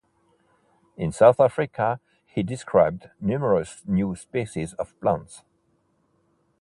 [0.97, 5.43] In South America he described numerous new species of plants.